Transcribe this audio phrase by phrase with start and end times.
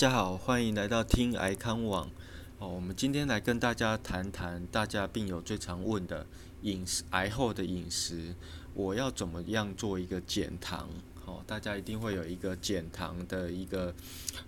[0.00, 2.10] 大家好，欢迎来到听癌康网。
[2.58, 6.24] 哦，我们今天来跟大家谈谈大家病友最常问的
[6.62, 8.34] 饮食，癌后的饮食，
[8.72, 10.88] 我要怎么样做一个减糖？
[11.26, 13.94] 哦，大家一定会有一个减糖的一个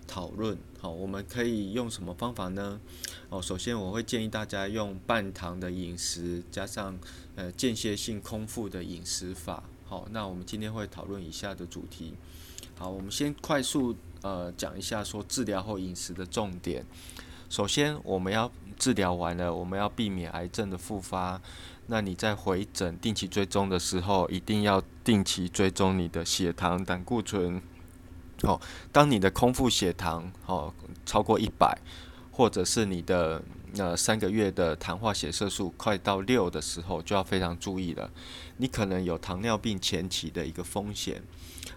[0.07, 0.57] 讨论。
[0.79, 2.81] 好，我们可以用什么方法呢？
[3.29, 6.97] 哦，首先我会建议大家用半糖的饮食，加上
[7.35, 9.63] 呃间歇性空腹的饮食法。
[9.85, 12.15] 好，那我们今天会讨论以下的主题。
[12.75, 13.95] 好，我们先快速。
[14.23, 16.83] 呃，讲一下说治疗后饮食的重点。
[17.49, 21.39] 首先，我们要治疗完了，我们要避免癌症的复发。
[21.87, 27.61] 那你在回诊定期追踪的时候，一定要定期追踪你的血糖、胆固醇。
[28.41, 28.59] 好，
[28.91, 30.73] 当你的空腹血糖好
[31.05, 31.77] 超过一百，
[32.31, 33.43] 或者是你的
[33.77, 38.11] 呃三个月的糖化血色素快到六的时候，就要非常注意了。
[38.57, 41.21] 你可能有糖尿病前期的一个风险。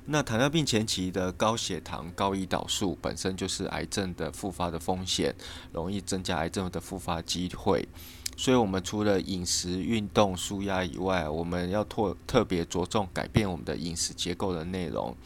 [0.07, 5.35] 那糖尿病前期的高血糖、高胰岛素本身就是癌症的复发的风险，
[5.73, 7.89] 容易增加癌症的复发机会。
[8.37, 15.17] 所以，我们除了饮食、运动、舒压以外，我们要特特别着重改变我们的饮食结构的内容。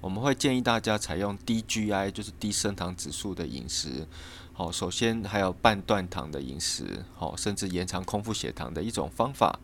[0.00, 4.06] 我们会建议大家采用低 GI，就是低升糖指数的饮食。
[4.60, 9.58] 好，首先还有半断糖的饮食，好，甚至延长空腹血糖的一种方法。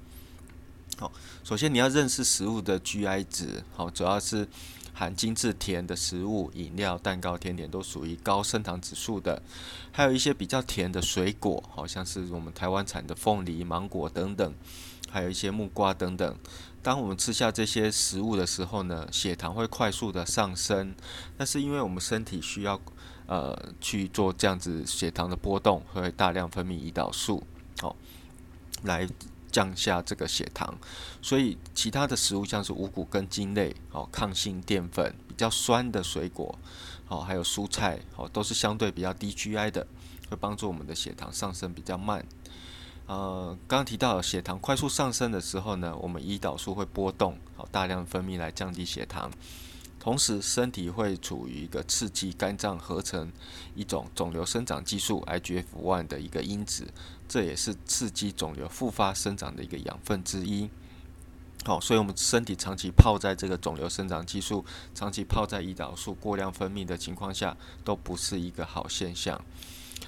[0.96, 1.12] 好，
[1.44, 4.48] 首先你要认识食物的 GI 值，好，主要是
[4.94, 9.42] 含精致甜的食物、饮料、蛋糕、甜点都属于高升糖指数的，
[9.92, 14.54] 还有一些比较甜的水果，好像是我们台湾产的凤梨、芒果等等，
[15.10, 16.38] 还有一些木瓜等等。
[16.82, 20.94] 当我们吃下这些食物的时候呢，血糖会快速的上升，
[21.36, 22.80] 那是因为我们身体需要
[23.26, 27.42] 呃去做这样子血糖的波动，会大量分泌胰岛素，
[27.80, 27.94] 好，
[28.82, 29.08] 来。
[29.52, 30.76] 降下这个血糖，
[31.22, 36.54] 所以其他的食物像是五谷根茎类、哦抗性淀粉、比较酸的水果、
[37.08, 39.86] 哦还有蔬菜、哦都是相对比较低 GI 的，
[40.28, 42.22] 会帮助我们的血糖上升比较慢。
[43.06, 49.30] 呃，刚提到血糖快速上升的时候呢，我们胰岛素会波动，好大量分泌来降低血糖。
[50.06, 53.32] 同时，身体会处于一个刺激肝脏合成
[53.74, 56.86] 一种肿瘤生长激素 IGF-1 的一个因子，
[57.26, 60.70] 这也是刺激肿瘤复发生长的一个养分之一。
[61.64, 69.44] 好，所以我们身体长期泡在这个肿瘤生长激素、长期泡在胰岛素过量分泌的情况下，都不是一个好现象。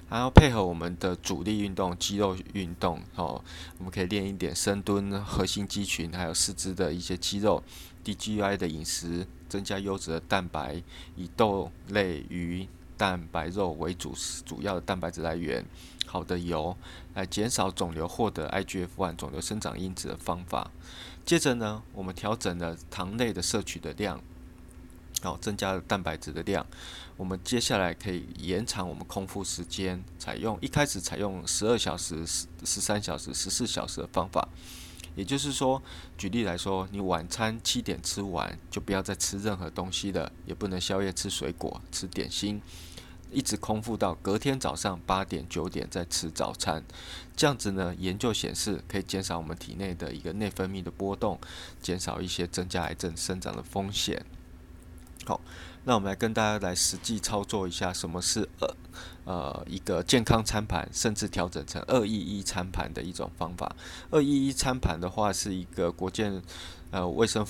[0.09, 3.42] 还要配合我们的主力运动、肌肉运动，哦，
[3.78, 7.65] 我们可以练一点深蹲、核心肌群，还有四肢的一些肌肉。
[8.14, 10.82] 低 GI 的饮食，增加优质的蛋白，
[11.16, 14.14] 以豆类、鱼、蛋白、肉为主
[14.46, 15.64] 主要的蛋白质来源。
[16.06, 16.74] 好的油，
[17.14, 20.70] 来减少肿瘤获得 IGF-1 肿瘤生长因子的方法。
[21.26, 24.18] 接着呢，我们调整了糖类的摄取的量。
[25.20, 26.66] 好，增加了蛋白质的量。
[27.18, 34.48] 我们接下来可以延长我们空腹时间，采用一开始采用十二小时、十十三小时、十四小时的方法。
[35.18, 35.82] 也就是说，
[36.16, 42.62] 举例来说，你晚餐七点吃完，就不要再吃任何东西了，也不能宵夜吃水果、吃点心，
[43.32, 46.84] 一直空腹到隔天早上八点、九点再吃早餐。
[47.34, 51.40] 这样子呢，研究显示可以减少我们体内的一个内分泌的波动，
[51.82, 54.24] 减少一些增加癌症生长的风险。
[55.26, 55.40] 好，
[55.88, 58.76] 那我们来跟大家来实际操作一下，什么是二
[59.25, 63.75] 呃一个健康餐盘，甚至调整成二一一餐盘的一种方法。
[64.10, 66.43] 二一一餐盘的话，是一个国健
[66.91, 67.47] 呃卫生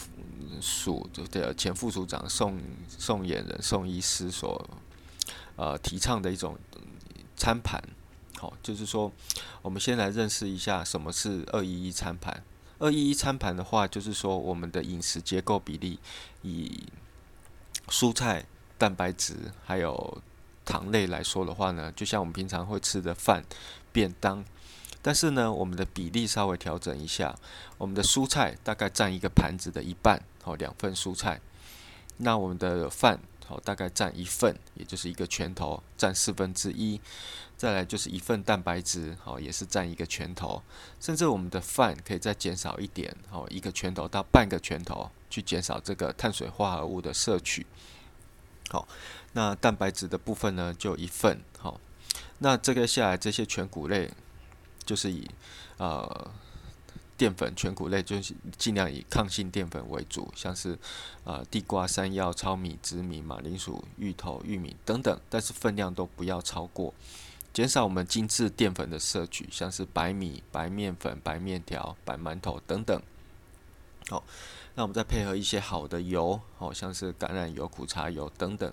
[0.61, 2.57] 署的前副署长宋
[2.89, 4.71] 宋衍人宋医师所
[5.57, 6.57] 呃提倡的一种
[7.35, 7.83] 餐盘。
[8.37, 9.11] 好，就是说，
[9.63, 12.41] 我们先来认识一下什么是二一一餐盘。
[12.79, 15.99] 二一一餐盘的话，就是说我们的饮食结构比例
[16.43, 16.85] 以
[17.89, 18.45] 蔬菜、
[18.77, 19.35] 蛋白质
[19.65, 20.23] 还有
[20.65, 23.43] 糖类来说的话呢，就像我们平常会吃的饭、
[23.93, 24.45] 便当，
[25.01, 27.35] 但是呢，我们的比例稍微调整一下，
[27.79, 31.41] 我们的蔬菜大概占一个盘子的一半，哦，两份蔬菜，
[32.19, 33.19] 那我们的饭，
[33.49, 37.01] 好，大概占一份，也就是一个拳头，占四分之一，
[37.57, 40.63] 再来就是一份蛋白质，好，也是占一个拳头，
[41.01, 45.11] 甚至我们的饭可以再减少一点，好，一个拳头到半个拳头。
[45.31, 47.67] 去减少这个碳水化合物的摄取。
[48.71, 48.89] 好，
[49.35, 51.39] 那蛋白质的部分呢，就一份。
[51.59, 51.79] 好，
[52.39, 54.11] 那这个下来这些全谷类，
[54.87, 55.29] 就是以
[55.77, 56.31] 呃
[57.19, 60.79] 淀粉全谷类，就是尽量以抗性淀粉为主，像是
[61.25, 66.95] 呃地瓜、山药、糙米、紫米、马铃薯、芋头、玉米等等，但是分量都不要超过，
[67.53, 73.03] 减少我们精致淀粉的摄取，像是白米、白面粉、白面条、白馒头等等。
[74.09, 74.23] 好，
[74.77, 78.73] 那我们再配合一些好的油，好像是橄榄油、苦茶油等等，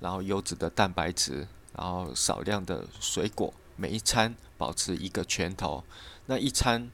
[0.00, 5.84] 然后优质的蛋白质，然后少量的水果，每一餐保持一个拳头，
[6.26, 6.90] 那一餐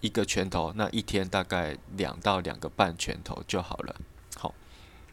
[0.00, 3.96] 一个拳头，那一天大概两到两个半拳头就好了。
[4.36, 4.54] 好，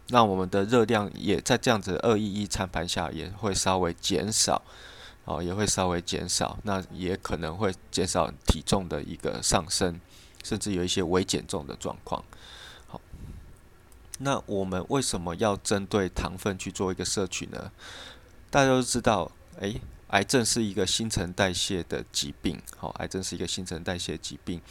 [0.09, 4.61] 那我们的热量也在这样子二一一餐盘下也会稍微减少。
[5.25, 10.01] 哦，也会稍微减少，那也可能会减少体重的一个上升，
[10.43, 12.21] 甚至有一些微减重的状况。
[12.87, 12.99] 好，
[14.19, 17.71] 那我们为什么要针对糖分去做一个摄取呢？
[18.49, 19.79] 大家都知道，诶，
[20.13, 22.61] 癌症是一个新陈代谢的疾病。
[22.77, 24.61] 好，癌症是一个新陈代谢疾病，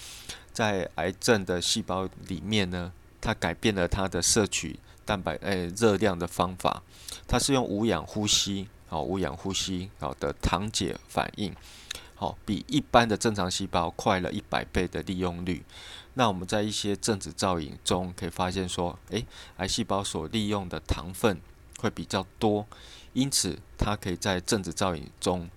[0.53, 6.85] 在癌症的细胞里面呢，它改变了它的摄取蛋白诶热量的方法，
[7.27, 8.69] 它是用无氧呼吸。
[8.87, 11.53] 好，无氧呼吸好的糖解反应，
[12.15, 15.65] 好比一般的正常细胞快了一百倍的利用率。
[16.15, 21.41] 那我们在一些正子造影中可以发现说，诶，癌细胞所利用的糖分
[21.79, 22.67] 会比较多，
[23.13, 25.49] 因此它可以在正子造影中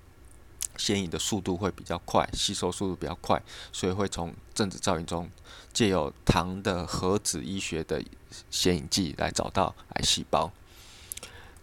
[0.77, 3.41] 显影的速度会比较快，吸收速度比较快，
[3.71, 5.29] 所以会从正子造影中
[5.71, 8.03] 借由糖的核子医学的
[8.51, 10.51] 显影剂来找到癌细胞。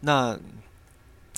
[0.00, 0.38] 那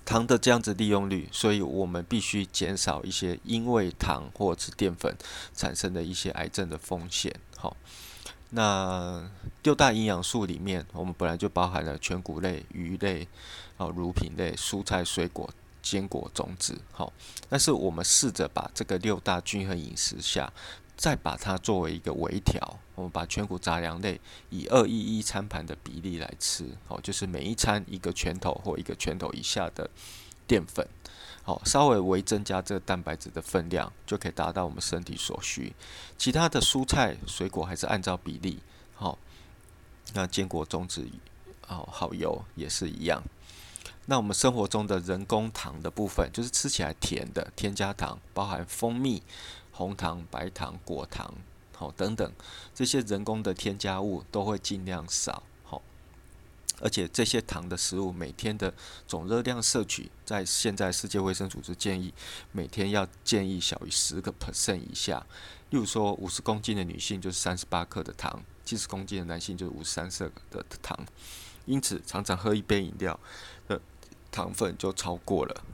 [0.05, 5.17] 糖的这样子利用率，所以我们必须减少一些因为糖或者是淀粉
[5.55, 7.35] 产生的一些癌症的风险。
[7.57, 7.77] 好，
[8.50, 9.31] 那
[9.62, 13.27] 六大营养素里面，我们本来就包含了全谷类、鱼类、
[13.76, 15.49] 哦乳品类、蔬菜、水果、
[15.82, 16.81] 坚果、种子。
[16.93, 17.12] 好，
[17.49, 20.53] 但是我们试着把这个六大均衡饮食下。
[20.97, 29.91] 再把它作为一个微调，我们把全谷杂粮类以二一一餐盘的比例来吃，好，就是每一餐一个拳头或一个拳头以下的
[30.47, 30.87] 淀粉，
[31.43, 35.75] 好，稍微微增加这个蛋白质的分量，就可以达到我们身体所需。
[36.17, 38.61] 其他的蔬菜水果还是按照比例，
[38.94, 39.19] 好，
[40.12, 41.05] 那坚果种子，
[41.67, 43.21] 哦，好油也是一样。
[44.06, 49.23] 那我们生活中的人工糖的部分，就是吃起来甜的添加糖，包含蜂蜜。
[49.77, 51.35] 红糖、白糖、果糖，
[51.75, 52.33] 好等等，
[52.73, 55.83] 这些人工的添加物都会尽量少，好。
[56.81, 58.73] 而且这些糖的食物每天的
[59.09, 62.15] 总热量摄取，在现在世界卫生组织建议，
[62.53, 65.27] 每天要建议小于十个 percent 以下。
[65.71, 70.97] 例如说，五十公斤的女性就是三十八克的糖，七十公斤的男性就是五十三克的糖。
[71.67, 73.19] 因此，常常喝一杯饮料
[74.35, 75.65] 糖分就超过了。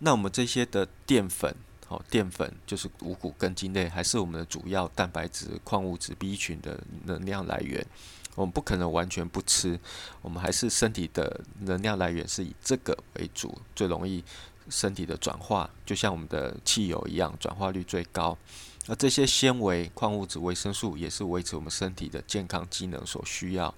[0.00, 1.56] 那我们这些的淀粉。
[1.88, 7.86] 哦，淀粉就是五谷根茎类，还是我们的主要蛋白质、矿物质 B 群的能量来源。
[8.34, 9.78] 我们不可能完全不吃，
[10.22, 14.24] 我们还是身体的能量来源是以这个为主，最容易
[14.70, 18.38] 身体的转化，就像我们的汽油一样，转化率最高。
[18.86, 23.74] 那这些纤维、矿物质、维生素也是维持我们身体的健康机能所需要。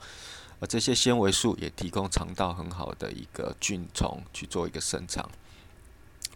[0.66, 5.30] 这些纤维素也提供肠道很好的一个菌虫去做一个生长。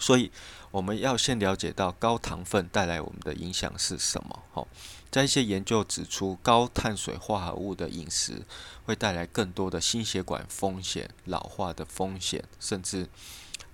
[0.01, 0.31] 所以
[0.71, 4.43] 我们要先了解到高糖分带来我们的影响是什么。
[4.53, 4.69] 好，
[5.11, 8.43] 在一些研究指出，高碳水化合物的饮食
[8.85, 13.09] 会带来更多的心血管风险、老化的风险，甚至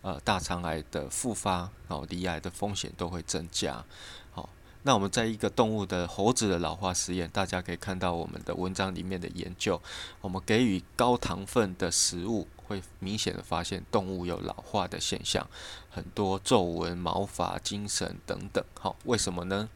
[0.00, 3.84] 呃大肠癌的复发、哦离癌的风险都会增加。
[4.32, 4.48] 好，
[4.86, 9.82] 那我们在一个动物的猴子的老化实验，大家可以看到我们的文章里面的研究，
[10.20, 12.46] 我们给予高糖分的食物。
[12.66, 15.46] 会明显的发现动物有老化的现象，
[15.90, 18.64] 很多皱纹、毛发、精神等等。
[18.80, 19.68] 好，为什么呢？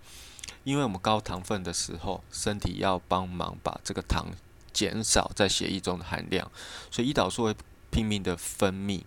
[0.65, 4.29] 因为我们高糖分的时候，身体要帮忙把这个糖
[4.73, 6.51] 减少在血液中的含量，
[6.91, 7.55] 所以胰岛素会
[7.91, 9.03] 拼命的分泌，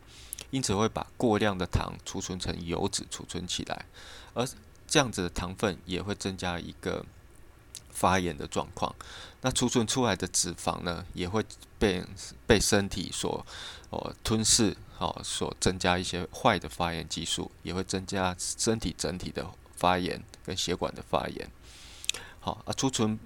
[0.51, 3.87] 因此会把过量的糖储存成油脂储存起来，
[4.35, 4.47] 而
[4.91, 7.03] 这样子的糖分也会增加一个。
[7.93, 8.95] 发炎的状况，
[9.41, 11.45] 那储存出来的脂肪呢，也会
[11.77, 12.03] 被
[12.47, 13.45] 被身体所
[13.91, 19.45] 哦吞噬，哦所增加一些坏的发炎激素，也会增加身体整体的
[19.75, 21.47] 发炎跟血管的发炎。
[22.39, 23.19] 好啊，储存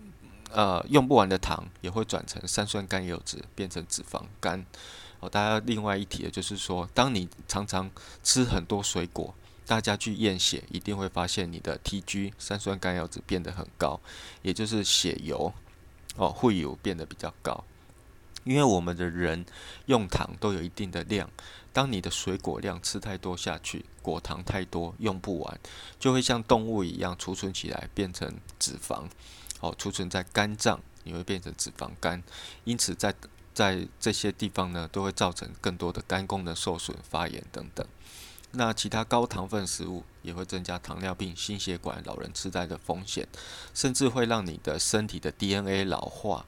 [0.51, 4.65] 呃用不完的糖也会转成三酸甘油脂，变成脂肪肝。
[5.21, 7.89] 哦，大家另外一提的就是说，当你常常
[8.23, 9.33] 吃很多水果。
[9.65, 13.99] 大家去验血，一定会发现你的 TG 三酸甘油脂变得很高，
[14.41, 15.51] 也就是血油
[16.15, 17.63] 哦，会油变得比较高。
[18.43, 19.43] 因为我们的人
[19.87, 21.27] 用糖都有一定的量，
[21.73, 25.59] 当你的水果量吃太多下去，果糖太多用不完，
[25.99, 29.05] 就会像动物一样储存起来变成脂肪，
[29.61, 32.21] 哦，储存在肝脏，你会变成脂肪肝。
[32.65, 33.15] 因此，在
[33.51, 37.87] 在这些地方呢，都会造成更多的肝功能受损、发炎等等。
[38.57, 43.27] 那其他高糖分食物也会增加糖尿病、心血管、老人痴呆的风险，
[43.73, 46.45] 甚至会让你的身体的 DNA 老化，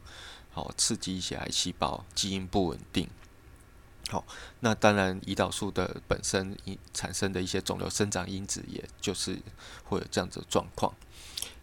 [0.52, 3.10] 好刺激一些癌细胞，基因不稳定。
[4.10, 4.26] 好，
[4.62, 6.58] 那当然，胰岛素的本身
[6.94, 9.38] 产生的一些肿瘤生长因子，也就是
[9.84, 10.94] 会有这样子的状况。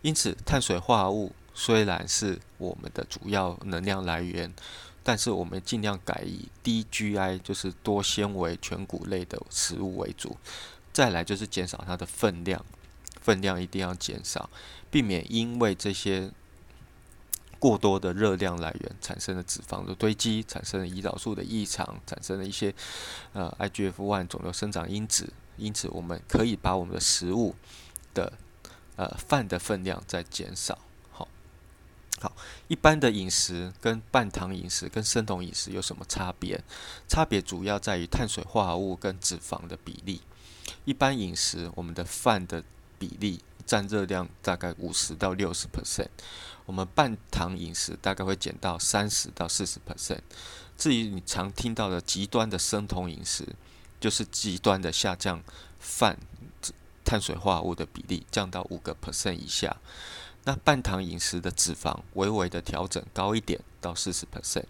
[0.03, 4.53] 因此，碳水化合物虽然是我们的主要能量来源，
[5.05, 10.37] 但是我们尽量改以低 GI，就是多纤维全谷类的食物为主。
[10.93, 12.65] 再来就是减少它的分量，
[13.21, 14.51] 分量一定要减少，
[14.91, 16.33] 避免因为这些。
[17.61, 22.75] 过多的热量来源产生的脂肪的堆积，产生了胰岛素的异常，产生了一些
[23.33, 25.33] 呃 IGF-1 肿瘤生长因子。
[25.57, 27.55] 因此，我们可以把我们的食物
[28.13, 28.35] 的
[28.97, 30.79] 呃饭的分量再减少。
[32.25, 32.35] 好，
[32.69, 36.59] 一般的饮食跟半糖饮食跟生酮饮食有什么差别？
[37.07, 40.23] 差别主要在于碳水化合物跟脂肪的比例。
[40.87, 42.65] 一般饮食，我们的饭的
[42.99, 46.09] 比例占热量大概五十到六十 percent。
[46.65, 50.21] 我们半糖饮食大概会减到三十到四十 percent。
[50.79, 53.47] 至于你常听到的极端的生酮饮食，
[54.01, 55.43] 就是极端的下降
[55.79, 56.17] 饭
[57.05, 59.77] 碳水化合物的比例，降到五个 percent 以下。
[60.45, 64.65] 那半糖饮食的脂肪微微的调整高一点到四十 percent。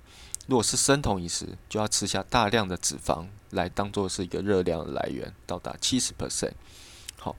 [0.47, 6.52] 如果是生酮饮食，就要吃下大量的脂肪来当做是一个热量来源，到达七十 percent。
[7.16, 7.35] 好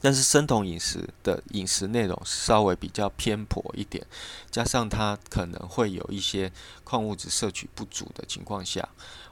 [0.00, 4.06] 但是生酮饮食的饮食内容稍微比较偏颇一点，
[4.50, 6.52] 加上它可能会有一些
[6.84, 8.88] 矿物质摄取不足的情况下，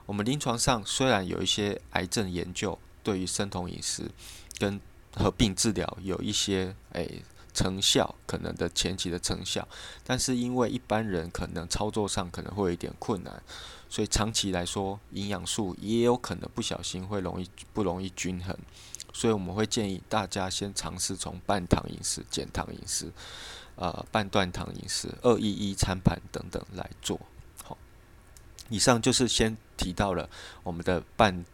[0.06, 4.11] 我们临床上虽然有一些癌症研究对于生酮饮食
[4.59, 4.80] 跟
[5.14, 7.23] 合并治疗有一些诶
[7.56, 9.66] 成效，可能的前期的成效，
[10.04, 13.42] 但是因为一般人可能操作上可能会有一点困难，
[13.88, 18.54] 所以长期来说营养素也有可能不小心会容易不容易均衡。
[19.14, 23.10] 所以我们会建议大家先尝试从半糖饮食、减糖饮食、
[23.76, 27.18] 呃半断糖饮食、二一一餐盘等等来做。
[27.64, 27.78] 好，
[28.68, 30.28] 以上就是先提到了
[30.62, 31.46] 我们的半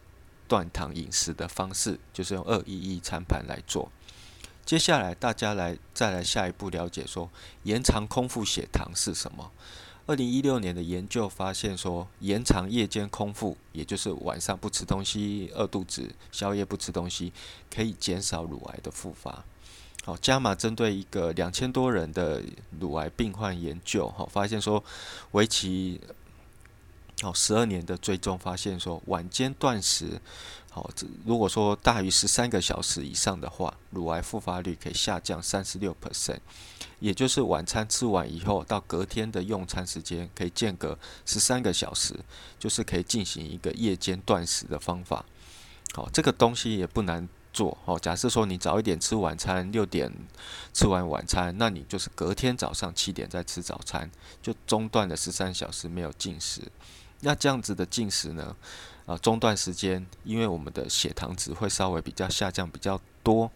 [0.49, 3.93] 断糖饮食的方式，就是用二一一餐盘来做。
[4.65, 7.29] 接下来大家来再来下一步了解说
[7.65, 9.51] 延长空腹血糖是什么。
[10.05, 17.33] 二零一六年的研究发现说，延长夜间空腹，也就是晚上不吃东西、饿肚子、宵夜不吃东西，
[17.73, 19.45] 可以减少乳癌的复发。
[20.05, 22.43] 好，加码针对一个两千多人的
[22.81, 24.83] 乳癌病患研究，好，发现说，
[25.31, 26.01] 为期
[27.23, 30.21] 好十二年的追踪，发现说，晚间断食。
[30.71, 36.39] 好，这如果说大于十三个小时以上的话，乳癌复发率可以下降三十六 percent，
[36.99, 42.19] 也就是晚餐吃完以后到隔天的用餐时间可以间隔十三个小时，
[42.59, 45.25] 就是可以进行一个夜间断食的方法。
[45.95, 47.77] 好，这个东西也不难做。
[47.85, 50.11] 好，假设说你早一点吃晚餐，六点
[50.73, 54.11] 吃完晚餐，那你就是隔天早上七点再吃早餐，
[54.41, 56.63] 就中断了十三小时没有进食。
[57.23, 58.55] 那这样子的进食呢？
[59.07, 63.51] 啊，中断时间，因为我们的血糖值会稍微比较下降比较多，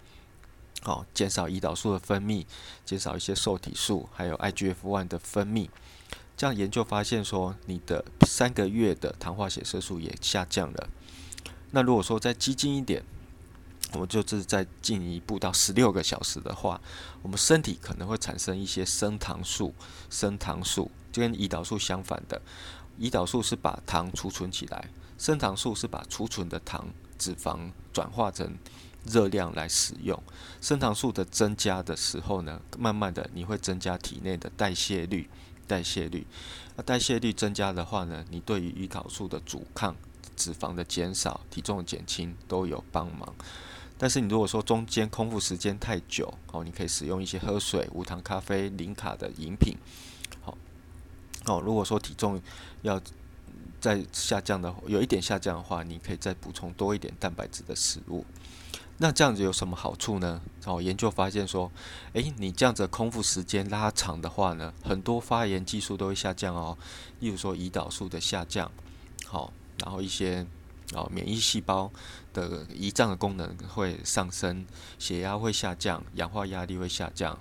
[0.82, 2.44] 好，减少胰岛素的分泌，
[2.84, 5.68] 减少一些受体素，还有 IGF-1 的分泌。
[6.36, 10.88] 这样研究发现说，你的三个月的糖化血色素也下降了。
[11.70, 13.02] 那如果说再激进一点，
[13.92, 16.80] 我们就是再进一步到十六个小时的话，
[17.22, 19.72] 我们身体可能会产生一些升糖素，
[20.10, 22.42] 升糖素就跟胰岛素相反的，
[22.98, 24.90] 胰岛素是把糖储存起来。
[25.18, 26.88] 升糖素是把储存的糖
[27.18, 28.54] 脂肪转化成
[29.06, 30.22] 热量来使用。
[30.60, 35.30] 升糖素的增加的时候呢，慢慢的你会增加体内的代谢率，
[35.66, 36.26] 代谢率。
[36.76, 39.96] 那代谢率增加的话呢，你对于胰岛素的阻抗、
[40.36, 43.34] 脂肪的减少、体重的减轻都有帮忙。
[43.96, 49.78] 但是你如果说中间空腹时间太久，哦，你可以使用一些喝水、无糖咖啡、零卡的饮品。
[51.46, 52.40] 哦，如果说体重
[52.82, 53.00] 要。
[53.78, 58.24] 再下降的，有一点下降的话，你可以再补充多一点蛋白质的食物。
[58.96, 60.40] 那这样子有什么好处呢？
[60.64, 61.70] 哦，研究发现说，
[62.14, 66.76] 诶，你这样子空腹时间拉长的话呢，很多发炎技术都会下降哦。
[67.20, 68.72] 例如说胰岛素的下降，
[69.26, 70.44] 好，然后一些
[70.94, 71.92] 哦免疫细胞
[72.32, 74.66] 的胰脏的功能会上升，
[74.98, 77.38] 血压会下降，氧化压力会下降，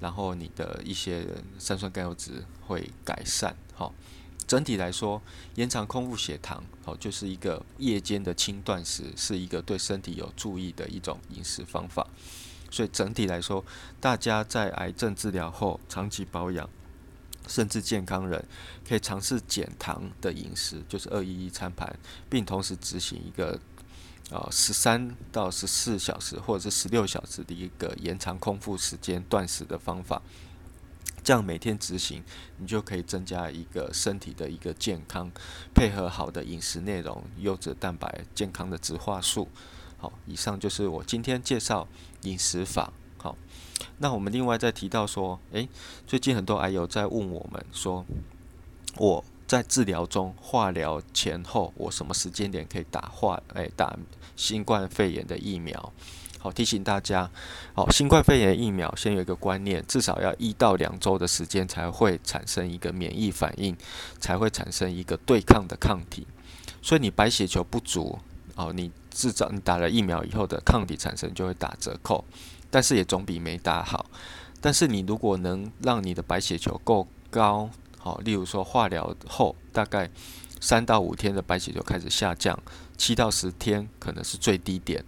[0.00, 1.26] 然后你的一些
[1.58, 3.92] 三酸甘油脂会改善，好。
[4.46, 5.20] 整体来说，
[5.56, 12.06] 延长空腹血糖，哦，就是一个夜间的轻断食，是一个对身体有注意的一种饮食方法。
[12.70, 13.64] 所以整体来说，
[14.00, 16.70] 大家在癌症治疗后长期保养，
[17.48, 18.44] 甚至健康人，
[18.88, 21.98] 可以尝试减糖的饮食，就是二一一餐盘，
[22.30, 23.58] 并同时执行一个
[24.30, 30.22] 啊十三到十四小时或者是十六小时的一个延长空腹时间断食的方法。
[31.22, 32.22] 这样每天执行，
[32.58, 35.28] 你就可以增加一个身体的一个健康，
[35.74, 39.48] 配合好的饮食内容、优质蛋白、健康的植化素。
[39.98, 41.88] 好，以上就是我今天介绍
[42.22, 42.92] 饮食法。
[43.18, 43.36] 好，
[43.98, 45.68] 那我们另外再提到说，诶，
[46.06, 48.06] 最近很多癌友在问我们说，
[48.98, 53.40] 我在治疗中，化疗前后，我什么时间点可以打化？
[53.54, 53.96] 诶，打
[54.34, 55.92] 新冠肺炎的疫苗？
[56.38, 57.30] 好，提醒大家，
[57.74, 63.76] 好，新冠肺炎疫苗先有一个观念，至少要一到两周的时间才会产生一个免疫反应，
[64.20, 66.26] 才会产生一个对抗的抗体。
[66.82, 68.18] 所以你白血球不足，
[68.54, 72.24] 哦，你制造你打了疫苗以后的抗体产生就会打折扣，
[72.70, 74.06] 但是也总比没打好。
[74.60, 77.68] 但是你如果能让你的白血球够高，
[78.06, 80.08] 好，例如说化疗后大概
[80.60, 82.56] 三到五天的白血球开始下降，
[82.96, 85.04] 七到十天可能是最低点。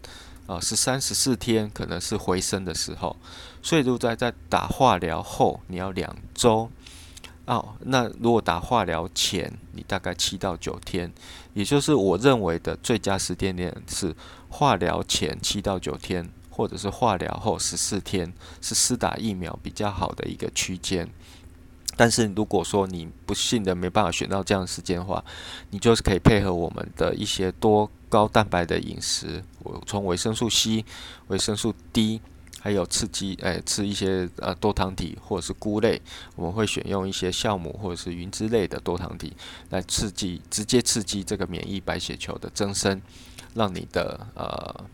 [0.48, 3.14] 啊，十三、十四天可能是回升的时候，
[3.62, 6.68] 所以如果在在打化疗后，你要两周
[7.44, 7.76] 哦。
[7.82, 11.12] 那如果打化疗前，你大概七到九天，
[11.54, 14.12] 也就是我认为的最佳时间点是
[14.48, 21.08] 化疗前七到九天，或者是化疗后十四天，是施打疫苗比较好的一个区间。
[21.98, 25.22] 但是如果说你不幸的没办法选到这样的时间的话，
[25.70, 30.84] 你就是可以配合我们的一些多高蛋白的饮食，我从维生素 C、
[31.26, 32.20] 维生素 D，
[32.60, 36.00] 还有刺激，诶，吃一些呃多糖体或者是菇类，
[36.36, 39.32] 我们会选用一些酵母或者是云之类的多糖体
[39.70, 43.02] 来刺激，直接刺激这个免疫白血球的增生，
[43.54, 44.84] 让你的呃。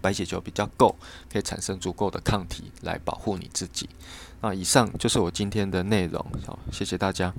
[0.00, 0.94] 白血球比较够，
[1.32, 3.88] 可以产生足够的抗体来保护你自己。
[4.40, 7.32] 那以上就是我今天的内容，好，谢谢大家。